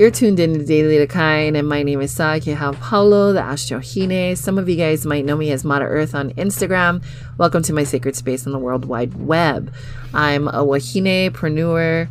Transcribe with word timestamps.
You're 0.00 0.10
tuned 0.10 0.40
in 0.40 0.54
to 0.54 0.64
Daily 0.64 0.96
Decline, 0.96 1.56
and 1.56 1.68
my 1.68 1.82
name 1.82 2.00
is 2.00 2.14
Sakeha 2.14 2.72
Paulo, 2.80 3.34
the 3.34 3.42
Astrohine. 3.42 4.34
Some 4.34 4.56
of 4.56 4.66
you 4.66 4.76
guys 4.76 5.04
might 5.04 5.26
know 5.26 5.36
me 5.36 5.50
as 5.52 5.62
Mata 5.62 5.84
Earth 5.84 6.14
on 6.14 6.30
Instagram. 6.30 7.04
Welcome 7.36 7.62
to 7.64 7.74
my 7.74 7.84
sacred 7.84 8.16
space 8.16 8.46
on 8.46 8.54
the 8.54 8.58
World 8.58 8.86
Wide 8.86 9.12
Web. 9.26 9.70
I'm 10.14 10.48
a 10.48 10.64
Wahine-preneur, 10.64 12.08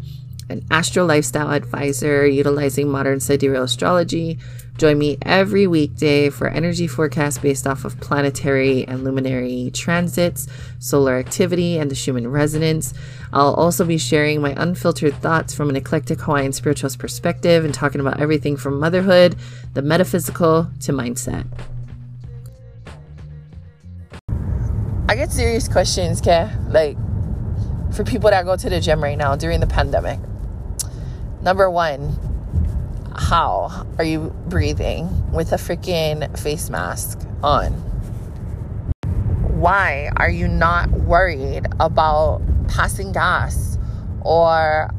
an 0.50 0.66
astro 0.70 1.04
lifestyle 1.04 1.50
advisor 1.50 2.28
utilizing 2.28 2.89
modern 2.89 3.20
sidereal 3.20 3.64
astrology. 3.64 4.38
Join 4.80 4.98
me 4.98 5.18
every 5.23 5.68
weekday 5.68 6.30
for 6.30 6.48
energy 6.48 6.88
forecasts 6.88 7.38
based 7.38 7.68
off 7.68 7.84
of 7.84 8.00
planetary 8.00 8.88
and 8.88 9.04
luminary 9.04 9.71
transits, 9.73 10.48
solar 10.80 11.18
activity, 11.18 11.77
and 11.77 11.91
the 11.91 11.95
Schumann 11.95 12.30
resonance. 12.30 12.94
I'll 13.34 13.55
also 13.55 13.84
be 13.84 13.98
sharing 13.98 14.41
my 14.41 14.54
unfiltered 14.55 15.16
thoughts 15.16 15.54
from 15.54 15.70
an 15.70 15.76
eclectic 15.76 16.21
Hawaiian 16.21 16.54
spiritualist 16.54 16.98
perspective 16.98 17.66
and 17.66 17.73
talking 17.73 17.99
about 17.99 18.21
everything 18.21 18.55
from 18.55 18.80
motherhood, 18.80 19.35
the 19.73 19.81
metaphysical, 19.81 20.70
to 20.80 20.93
mindset. 20.93 21.46
I 25.09 25.16
get 25.18 25.34
serious 25.34 25.68
questions, 25.68 26.21
okay? 26.21 26.49
Like, 26.70 26.96
for 27.93 28.05
people 28.05 28.30
that 28.30 28.46
go 28.46 28.55
to 28.55 28.70
the 28.70 28.80
gym 28.80 29.04
right 29.04 29.18
now 29.18 29.35
during 29.35 29.59
the 29.59 29.68
pandemic. 29.68 30.21
Number 31.41 31.70
one, 31.70 32.29
how 33.20 33.86
are 33.98 34.04
you 34.05 34.34
breathing 34.48 35.32
with 35.32 35.52
a 35.52 35.58
freaking 35.58 36.40
face 36.40 36.70
mask 36.70 37.20
on? 37.44 37.73
Why 39.60 40.10
are 40.16 40.30
you 40.30 40.48
not 40.48 40.90
worried 40.91 41.68
about 41.82 42.41
passing 42.70 43.12
gas 43.12 43.77
or 44.22 44.90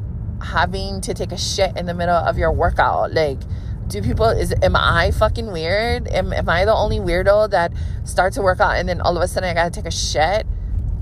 having 0.43 1.01
to 1.01 1.15
take 1.15 1.31
a 1.31 1.37
shit 1.37 1.75
in 1.75 1.87
the 1.87 1.95
middle 1.95 2.15
of 2.15 2.37
your 2.37 2.51
workout? 2.51 3.11
Like, 3.11 3.39
do 3.87 4.03
people 4.03 4.29
is 4.29 4.53
am 4.61 4.75
I 4.75 5.09
fucking 5.11 5.51
weird? 5.51 6.07
Am, 6.09 6.31
am 6.31 6.47
I 6.47 6.63
the 6.63 6.75
only 6.75 6.99
weirdo 6.99 7.49
that 7.49 7.73
starts 8.03 8.37
a 8.37 8.43
workout 8.43 8.77
and 8.77 8.87
then 8.87 9.01
all 9.01 9.17
of 9.17 9.23
a 9.23 9.27
sudden 9.27 9.49
I 9.49 9.53
gotta 9.55 9.71
take 9.71 9.87
a 9.87 9.91
shit 9.91 10.45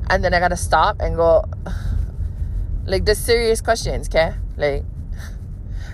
and 0.09 0.23
then 0.23 0.33
I 0.33 0.39
gotta 0.39 0.57
stop 0.57 1.01
and 1.01 1.17
go 1.17 1.43
like 2.85 3.03
the 3.03 3.13
serious 3.13 3.59
questions, 3.59 4.07
okay? 4.07 4.35
Like 4.55 4.85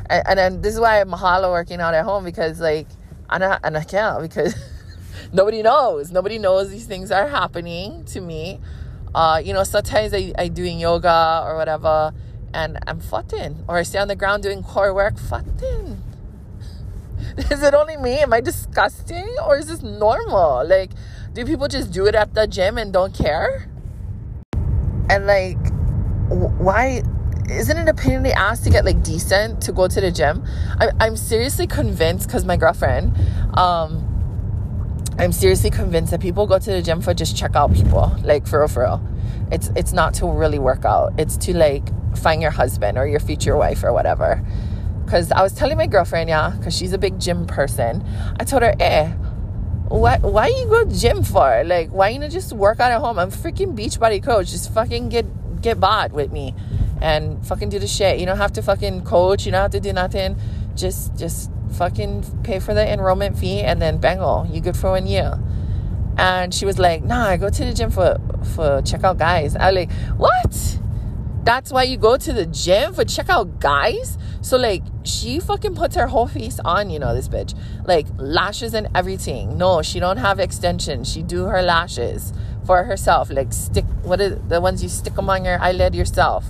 and, 0.10 0.24
and 0.28 0.40
then 0.40 0.62
this 0.62 0.74
is 0.74 0.80
why 0.80 1.02
I'm 1.02 1.10
mahalo 1.10 1.52
working 1.52 1.82
out 1.82 1.94
at 1.94 2.04
home 2.04 2.24
because 2.24 2.60
like 2.60 2.88
I, 3.30 3.60
and 3.64 3.78
I 3.78 3.84
can't 3.84 4.22
because 4.22 4.56
nobody 5.34 5.62
knows. 5.62 6.12
Nobody 6.12 6.38
knows 6.38 6.70
these 6.70 6.86
things 6.86 7.12
are 7.12 7.28
happening 7.28 8.06
to 8.06 8.22
me. 8.22 8.60
Uh, 9.14 9.42
you 9.44 9.54
know, 9.54 9.64
sometimes 9.64 10.14
I, 10.14 10.34
I 10.38 10.48
doing 10.50 10.80
yoga 10.80 11.42
or 11.46 11.56
whatever 11.56 12.14
and 12.54 12.80
I'm 12.88 13.00
footing. 13.00 13.64
Or 13.68 13.78
I 13.78 13.84
stay 13.84 14.00
on 14.00 14.08
the 14.08 14.16
ground 14.16 14.44
doing 14.44 14.64
core 14.64 14.94
work, 14.94 15.18
footing. 15.18 16.02
Is 17.38 17.64
it 17.64 17.74
only 17.74 17.98
me? 17.98 18.20
Am 18.20 18.34
I 18.34 18.42
disgusting? 18.42 19.28
Or 19.46 19.58
is 19.58 19.68
this 19.68 19.82
normal? 19.82 20.66
Like, 20.66 20.92
do 21.34 21.46
people 21.46 21.68
just 21.68 21.92
do 21.92 22.06
it 22.06 22.16
at 22.16 22.34
the 22.34 22.48
gym 22.48 22.78
and 22.78 22.94
don't 22.94 23.14
care? 23.14 23.70
And 25.10 25.26
like, 25.28 25.58
why 26.30 27.04
isn't 27.50 27.78
it 27.78 27.88
a 27.88 27.94
pain 27.94 28.14
in 28.14 28.24
the 28.24 28.34
ass 28.34 28.62
to 28.62 28.70
get 28.70 28.86
like 28.86 29.04
decent 29.04 29.62
to 29.64 29.72
go 29.72 29.88
to 29.88 30.02
the 30.02 30.12
gym? 30.12 30.44
I, 30.80 30.90
I'm 31.00 31.16
seriously 31.16 31.68
convinced 31.68 32.28
because 32.28 32.46
my 32.46 32.58
girlfriend, 32.58 33.16
um, 33.58 34.12
I'm 35.18 35.32
seriously 35.32 35.70
convinced 35.70 36.12
that 36.12 36.20
people 36.20 36.48
go 36.48 36.60
to 36.60 36.72
the 36.72 36.82
gym 36.82 37.02
for 37.02 37.14
just 37.14 37.38
check 37.38 37.56
out 37.56 37.74
people, 37.74 38.16
like 38.24 38.48
for 38.48 38.60
real, 38.60 38.68
for 38.68 38.84
real. 38.84 39.08
It's 39.52 39.70
it's 39.76 39.94
not 39.94 40.14
to 40.16 40.28
really 40.28 40.60
work 40.60 40.86
out. 40.86 41.14
It's 41.18 41.38
to 41.38 41.56
like 41.56 41.84
find 42.18 42.42
your 42.42 42.52
husband 42.52 42.98
or 42.98 43.08
your 43.08 43.20
future 43.20 43.56
wife 43.56 43.84
or 43.84 43.94
whatever. 43.94 44.44
Cause 45.08 45.32
I 45.32 45.44
was 45.44 45.54
telling 45.54 45.78
my 45.78 45.86
girlfriend, 45.86 46.30
yeah, 46.30 46.58
cause 46.64 46.76
she's 46.76 46.94
a 46.94 46.98
big 46.98 47.20
gym 47.20 47.46
person. 47.46 48.04
I 48.40 48.44
told 48.44 48.64
her, 48.64 48.74
eh, 48.80 49.12
why 49.88 50.18
why 50.18 50.48
you 50.48 50.66
go 50.66 50.84
gym 50.86 51.22
for? 51.22 51.64
Like, 51.64 51.90
why 51.92 52.10
you 52.10 52.20
not 52.20 52.32
just 52.32 52.54
work 52.54 52.80
out 52.80 52.92
at 52.92 53.00
home? 53.00 53.20
I'm 53.20 53.30
freaking 53.30 53.78
Beachbody 53.78 54.24
coach. 54.24 54.50
Just 54.50 54.74
fucking 54.74 55.10
get 55.10 55.62
get 55.62 55.80
bought 55.80 56.12
with 56.12 56.32
me 56.32 56.56
and 57.02 57.46
fucking 57.46 57.70
do 57.70 57.80
the 57.80 57.88
shit. 57.88 58.20
You 58.20 58.26
don't 58.26 58.38
have 58.38 58.54
to 58.54 58.62
fucking 58.62 59.04
coach. 59.04 59.46
You 59.46 59.52
don't 59.52 59.62
have 59.62 59.72
to 59.72 59.80
do 59.80 59.94
nothing. 59.94 60.38
Just 60.76 61.16
just 61.18 61.52
fucking 61.74 62.24
pay 62.44 62.60
for 62.60 62.74
the 62.74 62.88
enrollment 62.88 63.38
fee 63.38 63.62
and 63.62 63.82
then 63.82 63.98
bango, 63.98 64.46
you 64.46 64.62
good 64.62 64.78
for 64.78 64.92
one 64.92 65.08
year. 65.08 65.40
And 66.18 66.54
she 66.54 66.66
was 66.66 66.80
like, 66.80 67.04
Nah, 67.04 67.28
I 67.28 67.38
go 67.38 67.50
to 67.50 67.66
the 67.66 67.74
gym 67.74 67.92
for 67.92 68.18
for 68.56 68.82
check 68.84 69.04
out 69.04 69.18
guys. 69.18 69.56
I 69.56 69.72
was 69.72 69.76
like, 69.76 69.92
What? 70.18 70.80
That's 71.44 71.72
why 71.72 71.84
you 71.84 71.98
go 71.98 72.18
to 72.18 72.34
the 72.34 72.46
gym 72.46 72.94
for 72.94 73.06
check 73.06 73.30
out 73.30 73.60
guys? 73.60 74.18
So 74.42 74.58
like 74.58 74.84
she 75.04 75.40
fucking 75.40 75.76
puts 75.76 75.96
her 75.96 76.08
whole 76.08 76.28
face 76.28 76.60
on, 76.64 76.90
you 76.90 77.00
know, 77.00 77.14
this 77.14 77.28
bitch. 77.28 77.58
Like 77.86 78.08
lashes 78.18 78.74
and 78.74 78.88
everything. 78.96 79.58
No, 79.58 79.82
she 79.82 80.00
don't 80.00 80.18
have 80.18 80.40
extensions. 80.40 81.12
She 81.12 81.22
do 81.22 81.46
her 81.46 81.62
lashes 81.62 82.34
for 82.66 82.84
herself. 82.84 83.30
Like 83.30 83.52
stick 83.52 83.86
what 84.04 84.22
is 84.22 84.40
the 84.48 84.62
ones 84.62 84.82
you 84.82 84.90
stick 84.90 85.16
them 85.16 85.30
on 85.30 85.44
your 85.44 85.60
eyelid 85.60 85.94
yourself 85.94 86.46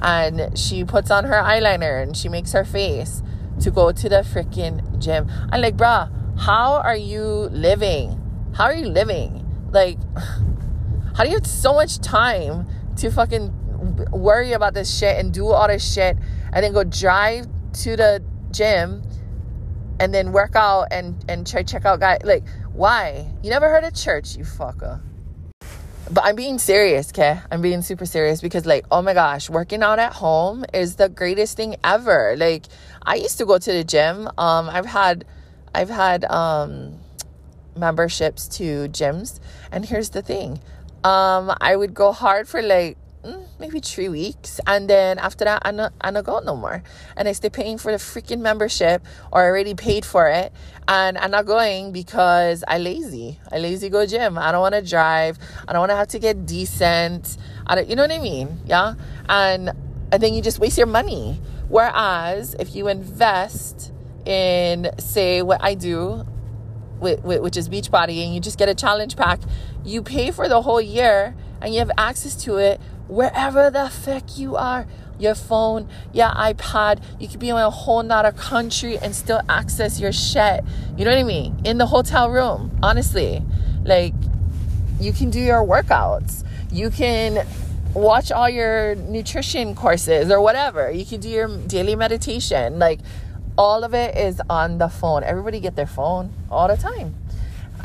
and 0.00 0.56
she 0.58 0.84
puts 0.84 1.10
on 1.10 1.24
her 1.24 1.42
eyeliner 1.42 2.02
and 2.02 2.16
she 2.16 2.28
makes 2.28 2.52
her 2.52 2.64
face 2.64 3.22
to 3.60 3.70
go 3.70 3.92
to 3.92 4.08
the 4.08 4.16
freaking 4.16 4.98
gym. 4.98 5.30
I'm 5.50 5.60
like, 5.60 5.76
bruh, 5.76 6.10
how 6.38 6.74
are 6.74 6.96
you 6.96 7.22
living? 7.22 8.20
How 8.54 8.64
are 8.64 8.74
you 8.74 8.86
living? 8.86 9.44
Like, 9.70 9.98
how 11.16 11.24
do 11.24 11.30
you 11.30 11.36
have 11.36 11.46
so 11.46 11.74
much 11.74 11.98
time 11.98 12.66
to 12.96 13.10
fucking 13.10 13.52
worry 14.10 14.52
about 14.52 14.74
this 14.74 14.96
shit 14.96 15.18
and 15.18 15.32
do 15.32 15.48
all 15.48 15.68
this 15.68 15.92
shit 15.92 16.16
and 16.52 16.64
then 16.64 16.72
go 16.72 16.84
drive 16.84 17.46
to 17.72 17.96
the 17.96 18.22
gym 18.50 19.02
and 19.98 20.12
then 20.12 20.32
work 20.32 20.54
out 20.54 20.88
and, 20.90 21.24
and 21.28 21.46
try 21.46 21.62
check 21.62 21.84
out 21.84 22.00
guys? 22.00 22.20
Like, 22.24 22.44
why? 22.72 23.32
You 23.42 23.50
never 23.50 23.68
heard 23.68 23.84
of 23.84 23.94
church, 23.94 24.36
you 24.36 24.44
fucker 24.44 25.00
but 26.10 26.24
I'm 26.24 26.36
being 26.36 26.58
serious, 26.58 27.10
okay? 27.10 27.40
I'm 27.50 27.60
being 27.60 27.82
super 27.82 28.06
serious 28.06 28.40
because, 28.40 28.66
like, 28.66 28.84
oh 28.90 29.02
my 29.02 29.14
gosh, 29.14 29.50
working 29.50 29.82
out 29.82 29.98
at 29.98 30.12
home 30.12 30.64
is 30.72 30.96
the 30.96 31.08
greatest 31.08 31.56
thing 31.56 31.76
ever. 31.82 32.34
Like, 32.36 32.66
I 33.02 33.16
used 33.16 33.38
to 33.38 33.46
go 33.46 33.58
to 33.58 33.72
the 33.72 33.84
gym. 33.84 34.28
Um, 34.38 34.68
I've 34.70 34.86
had, 34.86 35.24
I've 35.74 35.90
had 35.90 36.24
um, 36.24 36.98
memberships 37.76 38.46
to 38.58 38.88
gyms, 38.88 39.40
and 39.72 39.84
here's 39.84 40.10
the 40.10 40.22
thing, 40.22 40.60
um, 41.04 41.52
I 41.60 41.76
would 41.76 41.94
go 41.94 42.12
hard 42.12 42.48
for 42.48 42.62
like 42.62 42.96
Mm, 43.26 43.44
maybe 43.58 43.80
three 43.80 44.08
weeks. 44.08 44.60
And 44.68 44.88
then 44.88 45.18
after 45.18 45.44
that, 45.44 45.62
I'm 45.64 45.74
not, 45.74 45.92
I'm 46.00 46.14
not 46.14 46.24
going 46.24 46.44
no 46.44 46.54
more. 46.54 46.84
And 47.16 47.26
I 47.26 47.32
stay 47.32 47.50
paying 47.50 47.76
for 47.76 47.90
the 47.90 47.98
freaking 47.98 48.38
membership 48.38 49.04
or 49.32 49.42
I 49.42 49.46
already 49.46 49.74
paid 49.74 50.04
for 50.04 50.28
it. 50.28 50.52
And 50.86 51.18
I'm 51.18 51.32
not 51.32 51.44
going 51.44 51.90
because 51.90 52.62
I 52.68 52.78
lazy. 52.78 53.40
I 53.50 53.58
lazy 53.58 53.88
go 53.88 54.06
gym. 54.06 54.38
I 54.38 54.52
don't 54.52 54.60
want 54.60 54.76
to 54.76 54.82
drive. 54.82 55.38
I 55.66 55.72
don't 55.72 55.80
want 55.80 55.90
to 55.90 55.96
have 55.96 56.06
to 56.08 56.20
get 56.20 56.46
decent. 56.46 57.36
I 57.66 57.74
don't, 57.74 57.88
you 57.88 57.96
know 57.96 58.02
what 58.02 58.12
I 58.12 58.20
mean? 58.20 58.60
Yeah. 58.64 58.94
And, 59.28 59.70
and 60.12 60.22
then 60.22 60.32
you 60.32 60.40
just 60.40 60.60
waste 60.60 60.78
your 60.78 60.86
money. 60.86 61.40
Whereas 61.68 62.54
if 62.60 62.76
you 62.76 62.86
invest 62.86 63.92
in, 64.24 64.88
say, 64.98 65.42
what 65.42 65.60
I 65.64 65.74
do, 65.74 66.24
which 67.00 67.56
is 67.56 67.68
Beachbody, 67.68 68.24
and 68.24 68.32
you 68.32 68.40
just 68.40 68.56
get 68.56 68.68
a 68.68 68.74
challenge 68.74 69.16
pack, 69.16 69.40
you 69.84 70.02
pay 70.02 70.30
for 70.30 70.48
the 70.48 70.62
whole 70.62 70.80
year 70.80 71.34
and 71.60 71.74
you 71.74 71.80
have 71.80 71.90
access 71.98 72.36
to 72.44 72.56
it 72.56 72.80
wherever 73.08 73.70
the 73.70 73.88
fuck 73.88 74.38
you 74.38 74.56
are 74.56 74.86
your 75.18 75.34
phone, 75.34 75.88
your 76.12 76.28
iPad. 76.28 77.02
You 77.18 77.28
could 77.28 77.40
be 77.40 77.48
in 77.48 77.56
a 77.56 77.70
whole 77.70 78.02
nother 78.02 78.32
country 78.32 78.98
and 78.98 79.14
still 79.14 79.40
access 79.48 80.00
your 80.00 80.12
shit. 80.12 80.64
You 80.96 81.04
know 81.04 81.10
what 81.10 81.20
I 81.20 81.24
mean? 81.24 81.60
In 81.64 81.78
the 81.78 81.86
hotel 81.86 82.30
room, 82.30 82.78
honestly. 82.82 83.42
Like, 83.84 84.14
you 85.00 85.12
can 85.12 85.30
do 85.30 85.40
your 85.40 85.64
workouts. 85.64 86.44
You 86.70 86.90
can 86.90 87.46
watch 87.94 88.30
all 88.30 88.48
your 88.48 88.94
nutrition 88.96 89.74
courses 89.74 90.30
or 90.30 90.40
whatever. 90.40 90.90
You 90.90 91.06
can 91.06 91.20
do 91.20 91.28
your 91.28 91.48
daily 91.48 91.96
meditation. 91.96 92.78
Like, 92.78 93.00
all 93.56 93.84
of 93.84 93.94
it 93.94 94.16
is 94.16 94.40
on 94.50 94.78
the 94.78 94.88
phone. 94.88 95.24
Everybody 95.24 95.60
get 95.60 95.76
their 95.76 95.86
phone 95.86 96.32
all 96.50 96.68
the 96.68 96.76
time. 96.76 97.14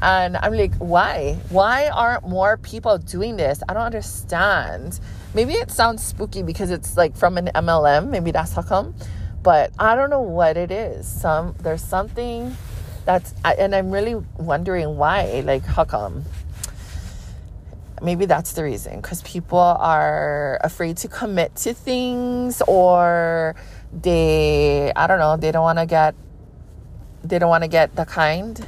And 0.01 0.36
I'm 0.38 0.54
like, 0.54 0.74
why? 0.75 1.38
Why 1.50 1.88
aren't 1.90 2.28
more 2.28 2.57
people 2.57 2.98
doing 2.98 3.38
this? 3.38 3.62
I 3.69 3.74
don't 3.74 3.84
understand. 3.84 5.00
Maybe 5.33 5.54
it 5.54 5.72
sounds 5.72 6.04
spooky 6.04 6.44
because 6.44 6.72
it's 6.72 6.98
like 6.98 7.16
from 7.16 7.38
an 7.38 7.50
MLM. 7.56 8.10
Maybe 8.10 8.31
that's 8.31 8.54
how 8.54 8.62
come. 8.62 8.94
But 9.44 9.72
I 9.80 9.95
don't 9.95 10.10
know 10.10 10.22
what 10.22 10.57
it 10.57 10.72
is. 10.72 11.07
Some 11.07 11.56
there's 11.60 11.83
something 11.83 12.56
that's 13.06 13.33
and 13.44 13.74
I'm 13.74 13.92
really 13.92 14.16
wondering 14.38 14.98
why. 14.98 15.42
Like 15.45 15.63
how 15.63 15.86
come? 15.86 16.25
Maybe 18.01 18.25
that's 18.25 18.54
the 18.54 18.63
reason 18.63 19.00
because 19.00 19.22
people 19.22 19.60
are 19.60 20.60
afraid 20.63 20.98
to 20.98 21.07
commit 21.07 21.56
to 21.57 21.74
things 21.74 22.62
or 22.68 23.56
they 23.94 24.92
I 24.95 25.07
don't 25.07 25.19
know, 25.19 25.38
they 25.38 25.51
don't 25.51 25.63
want 25.63 25.80
to 25.80 25.86
get 25.86 26.13
they 27.24 27.39
don't 27.39 27.50
want 27.50 27.63
to 27.63 27.69
get 27.69 27.95
the 27.95 28.06
kind 28.06 28.60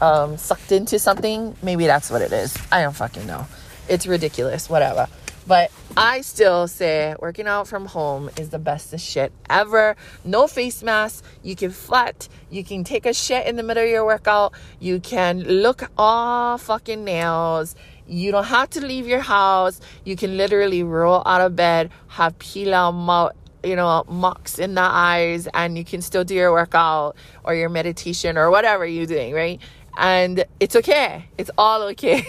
um, 0.00 0.36
sucked 0.36 0.72
into 0.72 0.98
something. 0.98 1.54
Maybe 1.62 1.86
that's 1.86 2.10
what 2.10 2.22
it 2.22 2.32
is. 2.32 2.56
I 2.70 2.82
don't 2.82 2.94
fucking 2.94 3.26
know. 3.26 3.46
It's 3.88 4.06
ridiculous. 4.06 4.70
Whatever. 4.70 5.06
But 5.46 5.72
I 5.96 6.20
still 6.20 6.68
say 6.68 7.14
working 7.18 7.46
out 7.46 7.66
from 7.66 7.86
home 7.86 8.30
is 8.36 8.50
the 8.50 8.58
bestest 8.58 9.04
shit 9.04 9.32
ever. 9.50 9.96
No 10.24 10.46
face 10.46 10.82
mask. 10.82 11.24
You 11.42 11.56
can 11.56 11.70
flat. 11.70 12.28
You 12.50 12.64
can 12.64 12.84
take 12.84 13.06
a 13.06 13.12
shit 13.12 13.46
in 13.46 13.56
the 13.56 13.62
middle 13.62 13.82
of 13.82 13.88
your 13.88 14.04
workout. 14.04 14.52
You 14.78 15.00
can 15.00 15.40
look 15.42 15.90
all 15.98 16.58
fucking 16.58 17.04
nails. 17.04 17.74
You 18.06 18.30
don't 18.30 18.44
have 18.44 18.70
to 18.70 18.84
leave 18.84 19.06
your 19.06 19.20
house. 19.20 19.80
You 20.04 20.16
can 20.16 20.36
literally 20.36 20.82
roll 20.82 21.22
out 21.26 21.40
of 21.40 21.56
bed, 21.56 21.90
have 22.08 22.38
peel 22.38 22.74
out 22.74 23.34
you 23.64 23.76
know, 23.76 24.04
mucks 24.08 24.58
in 24.58 24.74
the 24.74 24.80
eyes, 24.80 25.46
and 25.54 25.78
you 25.78 25.84
can 25.84 26.02
still 26.02 26.24
do 26.24 26.34
your 26.34 26.52
workout 26.52 27.16
or 27.44 27.54
your 27.54 27.68
meditation 27.68 28.36
or 28.36 28.50
whatever 28.50 28.84
you're 28.84 29.06
doing, 29.06 29.32
right? 29.32 29.60
And 29.96 30.44
it's 30.58 30.74
okay. 30.76 31.26
It's 31.38 31.50
all 31.56 31.82
okay. 31.82 32.26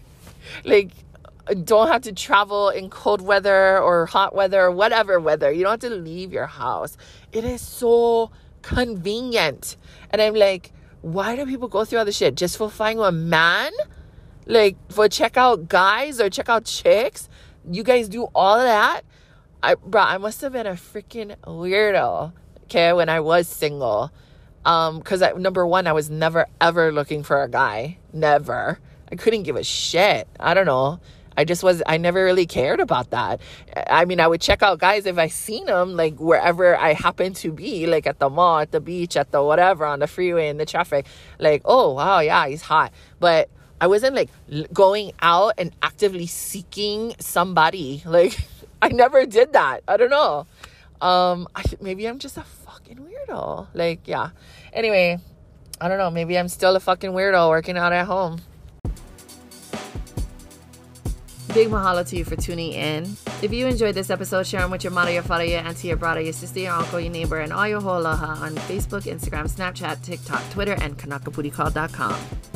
like, 0.64 0.90
don't 1.64 1.88
have 1.88 2.02
to 2.02 2.12
travel 2.12 2.68
in 2.68 2.88
cold 2.88 3.20
weather 3.20 3.78
or 3.78 4.06
hot 4.06 4.34
weather 4.34 4.60
or 4.62 4.70
whatever 4.70 5.18
weather. 5.18 5.50
You 5.50 5.64
don't 5.64 5.82
have 5.82 5.90
to 5.90 5.96
leave 5.96 6.32
your 6.32 6.46
house. 6.46 6.96
It 7.32 7.44
is 7.44 7.60
so 7.60 8.30
convenient. 8.62 9.76
And 10.10 10.22
I'm 10.22 10.34
like, 10.34 10.72
why 11.00 11.36
do 11.36 11.44
people 11.44 11.68
go 11.68 11.84
through 11.84 11.98
all 11.98 12.04
this 12.04 12.16
shit? 12.16 12.36
Just 12.36 12.56
for 12.56 12.70
finding 12.70 13.04
a 13.04 13.12
man? 13.12 13.72
Like 14.46 14.76
for 14.90 15.08
check 15.08 15.36
out 15.36 15.68
guys 15.68 16.20
or 16.20 16.30
check 16.30 16.48
out 16.48 16.64
chicks? 16.64 17.28
You 17.70 17.82
guys 17.82 18.08
do 18.08 18.24
all 18.34 18.58
of 18.58 18.66
that? 18.66 19.02
I 19.62 19.74
bro, 19.74 20.02
I 20.02 20.18
must 20.18 20.40
have 20.40 20.52
been 20.52 20.66
a 20.66 20.72
freaking 20.72 21.36
weirdo, 21.44 22.32
okay, 22.64 22.92
when 22.92 23.08
I 23.08 23.20
was 23.20 23.46
single. 23.46 24.10
Um, 24.64 24.98
because 24.98 25.22
number 25.36 25.66
one, 25.66 25.86
I 25.86 25.92
was 25.92 26.10
never 26.10 26.46
ever 26.60 26.92
looking 26.92 27.22
for 27.22 27.42
a 27.42 27.48
guy. 27.48 27.98
Never. 28.12 28.78
I 29.10 29.14
couldn't 29.16 29.42
give 29.42 29.56
a 29.56 29.64
shit. 29.64 30.28
I 30.40 30.54
don't 30.54 30.66
know. 30.66 31.00
I 31.36 31.44
just 31.44 31.62
was, 31.62 31.82
I 31.86 31.96
never 31.96 32.24
really 32.24 32.46
cared 32.46 32.80
about 32.80 33.10
that. 33.10 33.40
I 33.88 34.04
mean, 34.04 34.20
I 34.20 34.26
would 34.26 34.40
check 34.40 34.62
out 34.62 34.78
guys 34.78 35.06
if 35.06 35.18
I 35.18 35.28
seen 35.28 35.66
them, 35.66 35.96
like 35.96 36.18
wherever 36.18 36.76
I 36.76 36.92
happen 36.92 37.34
to 37.34 37.52
be, 37.52 37.86
like 37.86 38.06
at 38.06 38.18
the 38.18 38.30
mall, 38.30 38.60
at 38.60 38.72
the 38.72 38.80
beach, 38.80 39.16
at 39.16 39.30
the 39.30 39.42
whatever, 39.42 39.84
on 39.84 40.00
the 40.00 40.06
freeway, 40.06 40.48
in 40.48 40.56
the 40.56 40.66
traffic. 40.66 41.06
Like, 41.38 41.62
oh, 41.64 41.92
wow, 41.92 42.20
yeah, 42.20 42.46
he's 42.46 42.62
hot. 42.62 42.92
But 43.20 43.48
I 43.80 43.88
wasn't 43.88 44.14
like 44.14 44.30
going 44.72 45.12
out 45.20 45.54
and 45.58 45.74
actively 45.82 46.26
seeking 46.26 47.14
somebody. 47.18 48.02
Like, 48.12 48.38
I 48.82 48.88
never 48.88 49.24
did 49.26 49.54
that. 49.54 49.82
I 49.88 49.96
don't 49.96 50.10
know. 50.10 50.46
Um, 51.00 51.48
I, 51.54 51.64
maybe 51.80 52.06
I'm 52.06 52.18
just 52.18 52.36
a 52.36 52.42
fucking 52.42 52.98
weirdo. 52.98 53.68
Like, 53.74 54.06
yeah. 54.06 54.30
Anyway, 54.72 55.18
I 55.80 55.88
don't 55.88 55.98
know. 55.98 56.10
Maybe 56.10 56.38
I'm 56.38 56.48
still 56.48 56.76
a 56.76 56.80
fucking 56.80 57.10
weirdo 57.10 57.48
working 57.48 57.76
out 57.76 57.92
at 57.92 58.06
home. 58.06 58.40
Big 61.54 61.68
mahalo 61.68 62.08
to 62.08 62.16
you 62.16 62.24
for 62.24 62.34
tuning 62.34 62.72
in. 62.72 63.04
If 63.42 63.52
you 63.52 63.66
enjoyed 63.66 63.94
this 63.94 64.08
episode, 64.08 64.46
share 64.46 64.62
them 64.62 64.70
with 64.70 64.84
your 64.84 64.92
mother, 64.92 65.12
your 65.12 65.22
father, 65.22 65.44
your 65.44 65.60
auntie, 65.60 65.88
your 65.88 65.98
brother, 65.98 66.22
your 66.22 66.32
sister, 66.32 66.60
your 66.60 66.72
uncle, 66.72 66.98
your 66.98 67.12
neighbor, 67.12 67.40
and 67.40 67.52
all 67.52 67.68
your 67.68 67.80
whole 67.82 68.06
on 68.06 68.54
Facebook, 68.70 69.02
Instagram, 69.02 69.50
Snapchat, 69.50 70.02
TikTok, 70.02 70.42
Twitter, 70.50 70.72
and 70.80 70.96
KanakaPudiCall.com. 70.96 72.51